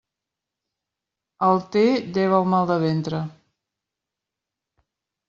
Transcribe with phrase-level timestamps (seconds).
[1.47, 1.83] El té
[2.15, 3.21] lleva el mal de ventre.